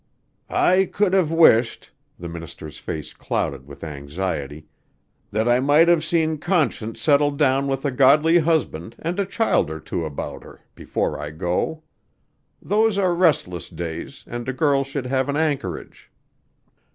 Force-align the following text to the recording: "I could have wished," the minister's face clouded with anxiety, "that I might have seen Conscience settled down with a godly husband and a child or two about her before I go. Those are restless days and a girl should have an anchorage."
"I 0.49 0.85
could 0.91 1.13
have 1.13 1.29
wished," 1.29 1.91
the 2.17 2.27
minister's 2.27 2.79
face 2.79 3.13
clouded 3.13 3.67
with 3.67 3.83
anxiety, 3.83 4.65
"that 5.29 5.47
I 5.47 5.59
might 5.59 5.87
have 5.89 6.03
seen 6.03 6.39
Conscience 6.39 6.99
settled 6.99 7.37
down 7.37 7.67
with 7.67 7.85
a 7.85 7.91
godly 7.91 8.39
husband 8.39 8.95
and 8.97 9.19
a 9.19 9.27
child 9.27 9.69
or 9.69 9.79
two 9.79 10.03
about 10.03 10.41
her 10.43 10.61
before 10.73 11.19
I 11.19 11.29
go. 11.29 11.83
Those 12.59 12.97
are 12.97 13.13
restless 13.13 13.69
days 13.69 14.23
and 14.25 14.49
a 14.49 14.53
girl 14.53 14.83
should 14.83 15.05
have 15.05 15.29
an 15.29 15.37
anchorage." 15.37 16.09